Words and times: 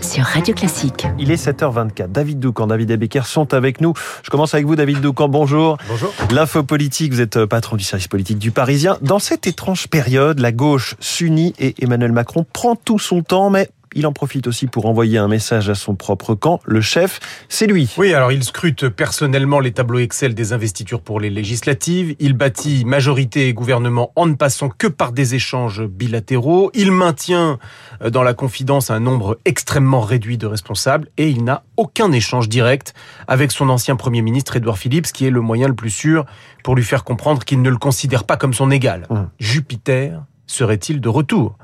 Sur 0.00 0.24
Radio 0.24 0.54
Classique. 0.54 1.06
Il 1.18 1.30
est 1.30 1.46
7h24. 1.46 2.10
David 2.10 2.38
Doucan, 2.38 2.66
David 2.66 2.90
Abecker 2.90 3.26
sont 3.26 3.52
avec 3.52 3.82
nous. 3.82 3.92
Je 4.22 4.30
commence 4.30 4.54
avec 4.54 4.66
vous, 4.66 4.76
David 4.76 5.00
Doucan. 5.00 5.28
Bonjour. 5.28 5.76
Bonjour. 5.88 6.12
L'info 6.30 6.62
politique, 6.62 7.12
vous 7.12 7.20
êtes 7.20 7.44
patron 7.44 7.76
du 7.76 7.84
service 7.84 8.08
politique 8.08 8.38
du 8.38 8.50
Parisien. 8.50 8.96
Dans 9.02 9.18
cette 9.18 9.46
étrange 9.46 9.88
période, 9.88 10.38
la 10.38 10.52
gauche 10.52 10.96
s'unit 11.00 11.54
et 11.58 11.74
Emmanuel 11.82 12.12
Macron 12.12 12.46
prend 12.50 12.74
tout 12.74 12.98
son 12.98 13.22
temps, 13.22 13.50
mais 13.50 13.68
il 13.94 14.06
en 14.06 14.12
profite 14.12 14.46
aussi 14.46 14.66
pour 14.66 14.86
envoyer 14.86 15.18
un 15.18 15.28
message 15.28 15.68
à 15.70 15.74
son 15.74 15.94
propre 15.94 16.34
camp. 16.34 16.60
Le 16.64 16.80
chef, 16.80 17.20
c'est 17.48 17.66
lui. 17.66 17.92
Oui, 17.98 18.14
alors 18.14 18.32
il 18.32 18.42
scrute 18.42 18.88
personnellement 18.88 19.60
les 19.60 19.72
tableaux 19.72 19.98
Excel 19.98 20.34
des 20.34 20.52
investitures 20.52 21.00
pour 21.00 21.20
les 21.20 21.30
législatives. 21.30 22.14
Il 22.18 22.34
bâtit 22.34 22.84
majorité 22.84 23.48
et 23.48 23.54
gouvernement 23.54 24.12
en 24.16 24.26
ne 24.26 24.34
passant 24.34 24.68
que 24.68 24.86
par 24.86 25.12
des 25.12 25.34
échanges 25.34 25.82
bilatéraux. 25.82 26.70
Il 26.74 26.92
maintient 26.92 27.58
euh, 28.02 28.10
dans 28.10 28.22
la 28.22 28.34
confidence 28.34 28.90
un 28.90 29.00
nombre 29.00 29.38
extrêmement 29.44 30.00
réduit 30.00 30.38
de 30.38 30.46
responsables 30.46 31.08
et 31.16 31.28
il 31.28 31.44
n'a 31.44 31.64
aucun 31.76 32.12
échange 32.12 32.48
direct 32.48 32.94
avec 33.28 33.52
son 33.52 33.68
ancien 33.68 33.96
Premier 33.96 34.22
ministre 34.22 34.56
Édouard 34.56 34.78
Philippe, 34.78 35.06
qui 35.06 35.26
est 35.26 35.30
le 35.30 35.40
moyen 35.40 35.68
le 35.68 35.74
plus 35.74 35.90
sûr 35.90 36.24
pour 36.64 36.74
lui 36.74 36.84
faire 36.84 37.04
comprendre 37.04 37.44
qu'il 37.44 37.62
ne 37.62 37.70
le 37.70 37.76
considère 37.76 38.24
pas 38.24 38.36
comme 38.36 38.54
son 38.54 38.70
égal. 38.70 39.06
Mmh. 39.10 39.16
Jupiter 39.38 40.22
serait-il 40.46 41.00
de 41.00 41.08
retour? 41.08 41.56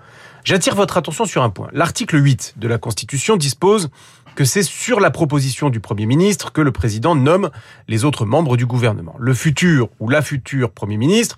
J'attire 0.45 0.75
votre 0.75 0.97
attention 0.97 1.25
sur 1.25 1.43
un 1.43 1.51
point. 1.51 1.69
L'article 1.73 2.23
8 2.23 2.55
de 2.57 2.69
la 2.69 2.79
Constitution 2.79 3.37
dispose 3.37 3.91
que 4.35 4.45
c'est 4.45 4.63
sur 4.63 5.01
la 5.01 5.11
proposition 5.11 5.69
du 5.69 5.81
Premier 5.81 6.07
ministre 6.07 6.53
que 6.53 6.61
le 6.61 6.71
président 6.71 7.15
nomme 7.15 7.51
les 7.89 8.05
autres 8.05 8.25
membres 8.25 8.57
du 8.57 8.67
gouvernement. 8.67 9.17
Le 9.19 9.35
futur 9.35 9.89
ou 9.99 10.09
la 10.09 10.23
future 10.23 10.71
Premier 10.71 10.97
ministre 10.97 11.37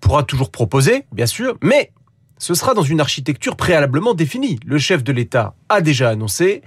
pourra 0.00 0.24
toujours 0.24 0.50
proposer, 0.50 1.04
bien 1.12 1.26
sûr, 1.26 1.56
mais 1.62 1.92
ce 2.38 2.54
sera 2.54 2.72
dans 2.74 2.82
une 2.82 3.00
architecture 3.00 3.54
préalablement 3.54 4.14
définie. 4.14 4.58
Le 4.64 4.78
chef 4.78 5.04
de 5.04 5.12
l'État 5.12 5.54
a 5.68 5.82
déjà 5.82 6.08
annoncé 6.08 6.62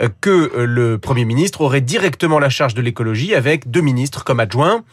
euh, 0.00 0.08
que 0.20 0.30
euh, 0.30 0.64
le 0.64 0.98
Premier 0.98 1.26
ministre 1.26 1.60
aurait 1.60 1.82
directement 1.82 2.38
la 2.38 2.48
charge 2.48 2.74
de 2.74 2.80
l'écologie 2.80 3.34
avec 3.34 3.70
deux 3.70 3.82
ministres 3.82 4.24
comme 4.24 4.40
adjoints. 4.40 4.84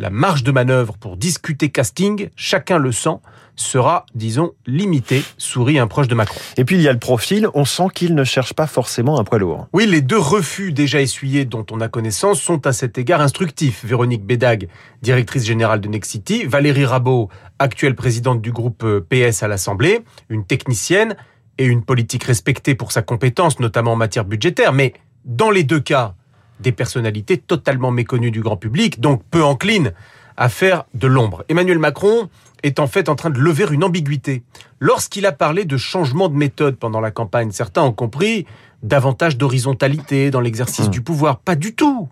La 0.00 0.10
marge 0.10 0.44
de 0.44 0.52
manœuvre 0.52 0.96
pour 0.96 1.16
discuter 1.16 1.70
casting, 1.70 2.28
chacun 2.36 2.78
le 2.78 2.92
sent, 2.92 3.16
sera, 3.56 4.06
disons, 4.14 4.52
limitée, 4.64 5.24
sourit 5.38 5.80
un 5.80 5.88
proche 5.88 6.06
de 6.06 6.14
Macron. 6.14 6.38
Et 6.56 6.64
puis 6.64 6.76
il 6.76 6.82
y 6.82 6.86
a 6.86 6.92
le 6.92 7.00
profil, 7.00 7.48
on 7.52 7.64
sent 7.64 7.88
qu'il 7.92 8.14
ne 8.14 8.22
cherche 8.22 8.54
pas 8.54 8.68
forcément 8.68 9.18
un 9.18 9.24
poids 9.24 9.40
lourd. 9.40 9.66
Oui, 9.72 9.86
les 9.86 10.00
deux 10.00 10.16
refus 10.16 10.70
déjà 10.70 11.00
essuyés 11.00 11.46
dont 11.46 11.66
on 11.72 11.80
a 11.80 11.88
connaissance 11.88 12.40
sont 12.40 12.64
à 12.64 12.72
cet 12.72 12.96
égard 12.96 13.20
instructifs. 13.20 13.84
Véronique 13.84 14.24
Bédag, 14.24 14.68
directrice 15.02 15.44
générale 15.44 15.80
de 15.80 15.88
Nexity, 15.88 16.44
Valérie 16.44 16.86
Rabault, 16.86 17.28
actuelle 17.58 17.96
présidente 17.96 18.40
du 18.40 18.52
groupe 18.52 18.84
euh, 18.84 19.00
PS 19.00 19.42
à 19.42 19.48
l'Assemblée, 19.48 20.04
une 20.28 20.46
technicienne 20.46 21.16
et 21.58 21.64
une 21.64 21.82
politique 21.82 22.22
respectée 22.22 22.76
pour 22.76 22.92
sa 22.92 23.02
compétence, 23.02 23.58
notamment 23.58 23.94
en 23.94 23.96
matière 23.96 24.24
budgétaire, 24.24 24.72
mais 24.72 24.94
dans 25.24 25.50
les 25.50 25.64
deux 25.64 25.80
cas, 25.80 26.14
des 26.60 26.72
personnalités 26.72 27.38
totalement 27.38 27.90
méconnues 27.90 28.30
du 28.30 28.40
grand 28.40 28.56
public, 28.56 29.00
donc 29.00 29.22
peu 29.30 29.42
enclines 29.42 29.92
à 30.36 30.48
faire 30.48 30.84
de 30.94 31.06
l'ombre. 31.06 31.44
Emmanuel 31.48 31.78
Macron 31.78 32.28
est 32.62 32.78
en 32.80 32.86
fait 32.86 33.08
en 33.08 33.14
train 33.14 33.30
de 33.30 33.38
lever 33.38 33.66
une 33.70 33.84
ambiguïté. 33.84 34.42
Lorsqu'il 34.80 35.26
a 35.26 35.32
parlé 35.32 35.64
de 35.64 35.76
changement 35.76 36.28
de 36.28 36.36
méthode 36.36 36.76
pendant 36.76 37.00
la 37.00 37.10
campagne, 37.10 37.50
certains 37.52 37.82
ont 37.82 37.92
compris 37.92 38.46
davantage 38.82 39.36
d'horizontalité 39.36 40.30
dans 40.30 40.40
l'exercice 40.40 40.86
Mmh. 40.86 40.90
du 40.90 41.00
pouvoir. 41.02 41.38
Pas 41.38 41.56
du 41.56 41.74
tout. 41.74 42.08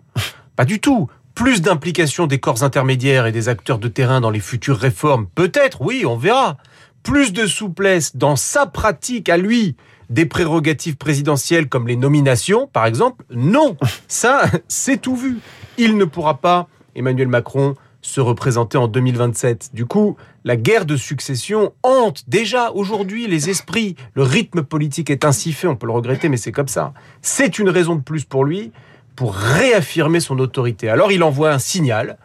Pas 0.55 0.65
du 0.65 0.79
tout. 0.79 1.07
Plus 1.35 1.61
d'implication 1.61 2.27
des 2.27 2.39
corps 2.39 2.63
intermédiaires 2.63 3.25
et 3.27 3.31
des 3.31 3.47
acteurs 3.47 3.79
de 3.79 3.87
terrain 3.87 4.19
dans 4.21 4.31
les 4.31 4.39
futures 4.39 4.77
réformes. 4.77 5.27
Peut-être, 5.35 5.81
oui, 5.81 6.03
on 6.05 6.17
verra. 6.17 6.57
Plus 7.03 7.31
de 7.31 7.45
souplesse 7.45 8.15
dans 8.17 8.35
sa 8.35 8.65
pratique 8.65 9.29
à 9.29 9.37
lui 9.37 9.75
des 10.09 10.25
prérogatives 10.25 10.97
présidentielles 10.97 11.67
comme 11.67 11.87
les 11.87 11.95
nominations, 11.95 12.67
par 12.67 12.85
exemple. 12.85 13.25
Non. 13.31 13.77
Ça, 14.07 14.43
c'est 14.67 15.01
tout 15.01 15.15
vu. 15.15 15.39
Il 15.77 15.97
ne 15.97 16.05
pourra 16.05 16.37
pas, 16.37 16.67
Emmanuel 16.95 17.27
Macron, 17.27 17.75
se 18.01 18.21
représenter 18.21 18.77
en 18.77 18.87
2027. 18.87 19.71
Du 19.73 19.85
coup, 19.85 20.15
la 20.43 20.55
guerre 20.55 20.85
de 20.85 20.95
succession 20.95 21.73
hante 21.83 22.23
déjà 22.27 22.71
aujourd'hui 22.71 23.27
les 23.27 23.49
esprits. 23.49 23.95
Le 24.13 24.23
rythme 24.23 24.63
politique 24.63 25.09
est 25.09 25.25
ainsi 25.25 25.51
fait, 25.51 25.67
on 25.67 25.75
peut 25.75 25.87
le 25.87 25.93
regretter, 25.93 26.29
mais 26.29 26.37
c'est 26.37 26.51
comme 26.51 26.69
ça. 26.69 26.93
C'est 27.21 27.59
une 27.59 27.69
raison 27.69 27.95
de 27.95 28.01
plus 28.01 28.23
pour 28.23 28.45
lui 28.45 28.71
pour 29.15 29.33
réaffirmer 29.33 30.19
son 30.19 30.37
autorité. 30.39 30.89
Alors 30.89 31.11
il 31.11 31.23
envoie 31.23 31.51
un 31.51 31.59
signal, 31.59 32.17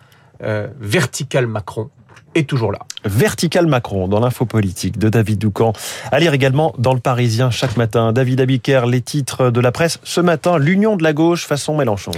euh, 0.43 0.69
vertical 0.79 1.47
Macron 1.47 1.91
est 2.35 2.49
toujours 2.49 2.73
là. 2.73 2.79
Vertical 3.05 3.67
Macron 3.67 4.09
dans 4.09 4.21
l'info 4.21 4.47
politique 4.47 4.99
de 4.99 5.09
David 5.09 5.39
Doucan. 5.39 5.73
À 6.11 6.21
lire 6.21 6.33
également 6.35 6.75
dans 6.79 6.95
le 6.95 7.01
Parisien 7.01 7.51
chaque 7.51 7.77
matin. 7.77 8.13
David 8.13 8.41
Abiker, 8.41 8.83
les 8.87 9.01
titres 9.01 9.51
de 9.51 9.61
la 9.61 9.73
presse. 9.73 9.99
Ce 10.05 10.21
matin, 10.21 10.59
l'union 10.59 10.97
de 10.97 11.03
la 11.03 11.13
gauche 11.13 11.47
façon 11.47 11.77
Mélenchon. 11.77 12.13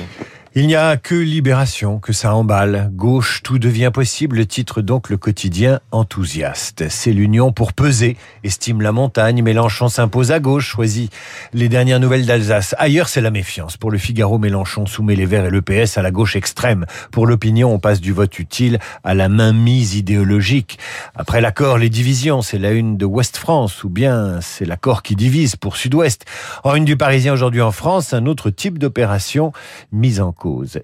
Il 0.56 0.68
n'y 0.68 0.76
a 0.76 0.96
que 0.96 1.16
libération, 1.16 1.98
que 1.98 2.12
ça 2.12 2.32
emballe. 2.32 2.92
Gauche, 2.92 3.42
tout 3.42 3.58
devient 3.58 3.90
possible. 3.92 4.36
Le 4.36 4.46
titre 4.46 4.82
donc 4.82 5.10
le 5.10 5.16
quotidien 5.16 5.80
enthousiaste. 5.90 6.88
C'est 6.90 7.10
l'union 7.10 7.50
pour 7.50 7.72
peser, 7.72 8.16
estime 8.44 8.80
la 8.80 8.92
montagne. 8.92 9.42
Mélenchon 9.42 9.88
s'impose 9.88 10.30
à 10.30 10.38
gauche, 10.38 10.68
choisit 10.68 11.12
les 11.54 11.68
dernières 11.68 11.98
nouvelles 11.98 12.24
d'Alsace. 12.24 12.76
Ailleurs, 12.78 13.08
c'est 13.08 13.20
la 13.20 13.32
méfiance. 13.32 13.76
Pour 13.76 13.90
le 13.90 13.98
Figaro, 13.98 14.38
Mélenchon 14.38 14.86
soumet 14.86 15.16
les 15.16 15.26
Verts 15.26 15.46
et 15.46 15.50
le 15.50 15.60
PS 15.60 15.98
à 15.98 16.02
la 16.02 16.12
gauche 16.12 16.36
extrême. 16.36 16.86
Pour 17.10 17.26
l'opinion, 17.26 17.74
on 17.74 17.80
passe 17.80 18.00
du 18.00 18.12
vote 18.12 18.38
utile 18.38 18.78
à 19.02 19.14
la 19.14 19.28
mainmise 19.28 19.96
idéologique. 19.96 20.78
Après 21.16 21.40
l'accord, 21.40 21.78
les 21.78 21.90
divisions, 21.90 22.42
c'est 22.42 22.60
la 22.60 22.70
une 22.70 22.96
de 22.96 23.06
Ouest 23.06 23.38
France, 23.38 23.82
ou 23.82 23.88
bien 23.88 24.38
c'est 24.40 24.66
l'accord 24.66 25.02
qui 25.02 25.16
divise 25.16 25.56
pour 25.56 25.76
Sud-Ouest. 25.76 26.26
En 26.62 26.76
une 26.76 26.84
du 26.84 26.96
Parisien 26.96 27.32
aujourd'hui 27.32 27.60
en 27.60 27.72
France, 27.72 28.14
un 28.14 28.26
autre 28.26 28.50
type 28.50 28.78
d'opération 28.78 29.50
mise 29.90 30.20
en. 30.20 30.32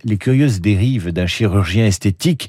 Les 0.05 0.17
curieuses 0.17 0.61
dérives 0.61 1.13
d'un 1.13 1.27
chirurgien 1.27 1.87
esthétique 1.87 2.49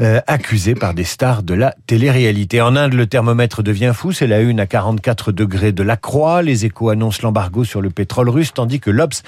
euh, 0.00 0.20
accusé 0.26 0.74
par 0.74 0.94
des 0.94 1.04
stars 1.04 1.42
de 1.42 1.54
la 1.54 1.74
télé-réalité. 1.86 2.60
En 2.60 2.76
Inde, 2.76 2.94
le 2.94 3.06
thermomètre 3.06 3.62
devient 3.62 3.92
fou. 3.94 4.12
C'est 4.12 4.26
la 4.26 4.40
une 4.40 4.60
à 4.60 4.66
44 4.66 5.32
degrés 5.32 5.72
de 5.72 5.82
la 5.82 5.96
croix. 5.96 6.42
Les 6.42 6.66
échos 6.66 6.90
annoncent 6.90 7.20
l'embargo 7.22 7.64
sur 7.64 7.80
le 7.80 7.90
pétrole 7.90 8.28
russe, 8.28 8.52
tandis 8.52 8.80
que 8.80 8.90
l'Obs 8.90 9.22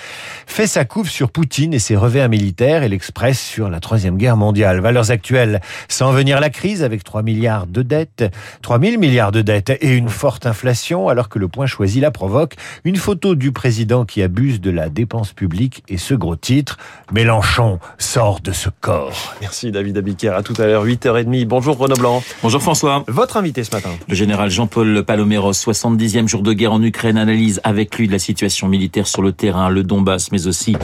fait 0.46 0.66
sa 0.66 0.84
couve 0.84 1.08
sur 1.08 1.30
Poutine 1.30 1.72
et 1.74 1.78
ses 1.78 1.96
revers 1.96 2.28
militaires 2.28 2.82
et 2.82 2.88
l'Express 2.88 3.40
sur 3.40 3.70
la 3.70 3.80
Troisième 3.80 4.16
Guerre 4.16 4.36
mondiale. 4.36 4.80
Valeurs 4.80 5.10
actuelles, 5.10 5.60
sans 5.88 6.12
venir 6.12 6.40
la 6.40 6.50
crise 6.50 6.82
avec 6.82 7.04
3 7.04 7.22
milliards 7.22 7.66
de 7.66 7.82
dettes, 7.82 8.24
3 8.62 8.78
000 8.78 8.98
milliards 8.98 9.32
de 9.32 9.42
dettes 9.42 9.70
et 9.80 9.96
une 9.96 10.08
forte 10.08 10.46
inflation, 10.46 11.08
alors 11.08 11.28
que 11.28 11.38
le 11.38 11.48
point 11.48 11.66
choisi 11.66 12.00
la 12.00 12.10
provoque. 12.10 12.56
Une 12.84 12.96
photo 12.96 13.34
du 13.34 13.52
président 13.52 14.04
qui 14.04 14.22
abuse 14.22 14.60
de 14.60 14.70
la 14.70 14.88
dépense 14.88 15.32
publique 15.32 15.82
et 15.88 15.96
ce 15.96 16.14
gros 16.14 16.36
titre, 16.36 16.76
Mélenchon 17.22 17.78
sort 17.98 18.40
de 18.40 18.50
ce 18.50 18.68
corps. 18.80 19.36
Merci 19.40 19.70
David 19.70 19.96
Abiker. 19.96 20.30
À 20.30 20.42
tout 20.42 20.54
à 20.58 20.66
l'heure, 20.66 20.84
8h30. 20.84 21.44
Bonjour 21.44 21.78
Renaud 21.78 21.94
Blanc. 21.94 22.20
Bonjour 22.42 22.60
François. 22.60 23.04
Votre 23.06 23.36
invité 23.36 23.62
ce 23.62 23.70
matin. 23.70 23.90
Le 24.08 24.16
général 24.16 24.50
Jean-Paul 24.50 25.04
Paloméros, 25.04 25.52
70e 25.52 26.26
jour 26.26 26.42
de 26.42 26.52
guerre 26.52 26.72
en 26.72 26.82
Ukraine, 26.82 27.16
analyse 27.16 27.60
avec 27.62 27.96
lui 27.96 28.08
de 28.08 28.12
la 28.12 28.18
situation 28.18 28.66
militaire 28.66 29.06
sur 29.06 29.22
le 29.22 29.30
terrain, 29.30 29.70
le 29.70 29.84
Donbass, 29.84 30.32
mais 30.32 30.48
aussi 30.48 30.74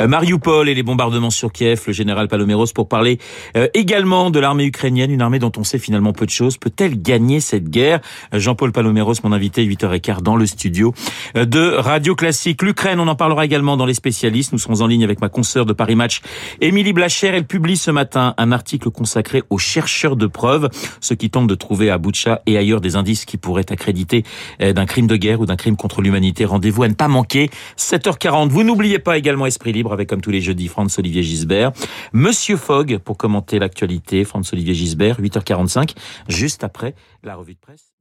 euh, 0.00 0.06
Mariupol 0.06 0.68
et 0.68 0.74
les 0.76 0.84
bombardements 0.84 1.30
sur 1.30 1.50
Kiev. 1.50 1.82
Le 1.88 1.92
général 1.92 2.28
Paloméros 2.28 2.66
pour 2.72 2.86
parler 2.86 3.18
euh, 3.56 3.66
également 3.74 4.30
de 4.30 4.38
l'armée 4.38 4.66
ukrainienne, 4.66 5.10
une 5.10 5.20
armée 5.20 5.40
dont 5.40 5.50
on 5.56 5.64
sait 5.64 5.80
finalement 5.80 6.12
peu 6.12 6.26
de 6.26 6.30
choses. 6.30 6.58
Peut-elle 6.58 7.02
gagner 7.02 7.40
cette 7.40 7.70
guerre? 7.70 7.98
Euh, 8.32 8.38
Jean-Paul 8.38 8.70
Paloméros, 8.70 9.14
mon 9.24 9.32
invité, 9.32 9.66
8h15 9.66 10.22
dans 10.22 10.36
le 10.36 10.46
studio 10.46 10.94
de 11.34 11.74
Radio 11.74 12.14
Classique. 12.14 12.62
L'Ukraine, 12.62 13.00
on 13.00 13.08
en 13.08 13.16
parlera 13.16 13.44
également 13.44 13.76
dans 13.76 13.86
les 13.86 13.94
spécialistes. 13.94 14.52
Nous 14.52 14.60
serons 14.60 14.82
en 14.82 14.86
ligne 14.86 15.02
avec 15.02 15.20
ma 15.20 15.28
consoeur 15.28 15.66
de 15.66 15.72
Paris 15.72 15.87
Match, 15.94 16.20
Émilie 16.60 16.92
Blacher. 16.92 17.28
Elle 17.28 17.46
publie 17.46 17.76
ce 17.76 17.90
matin 17.90 18.34
un 18.36 18.52
article 18.52 18.90
consacré 18.90 19.42
aux 19.50 19.58
chercheurs 19.58 20.16
de 20.16 20.26
preuves, 20.26 20.68
ceux 21.00 21.14
qui 21.14 21.30
tentent 21.30 21.48
de 21.48 21.54
trouver 21.54 21.90
à 21.90 21.98
Boutcha 21.98 22.42
et 22.46 22.56
ailleurs 22.56 22.80
des 22.80 22.96
indices 22.96 23.24
qui 23.24 23.36
pourraient 23.36 23.70
accréditer 23.70 24.24
euh, 24.62 24.72
d'un 24.72 24.86
crime 24.86 25.06
de 25.06 25.16
guerre 25.16 25.40
ou 25.40 25.46
d'un 25.46 25.56
crime 25.56 25.76
contre 25.76 26.02
l'humanité. 26.02 26.44
Rendez-vous 26.44 26.82
à 26.82 26.88
ne 26.88 26.94
pas 26.94 27.08
manquer. 27.08 27.50
7h40. 27.76 28.48
Vous 28.48 28.62
n'oubliez 28.62 28.98
pas 28.98 29.18
également 29.18 29.46
Esprit 29.46 29.72
Libre 29.72 29.92
avec, 29.92 30.08
comme 30.08 30.20
tous 30.20 30.30
les 30.30 30.40
jeudis, 30.40 30.68
Franz-Olivier 30.68 31.22
Gisbert. 31.22 31.72
Monsieur 32.12 32.56
Fogg 32.56 32.98
pour 32.98 33.16
commenter 33.16 33.58
l'actualité. 33.58 34.24
Franz-Olivier 34.24 34.74
Gisbert, 34.74 35.20
8h45, 35.20 35.94
juste 36.28 36.64
après 36.64 36.94
la 37.22 37.36
revue 37.36 37.54
de 37.54 37.60
presse. 37.60 37.92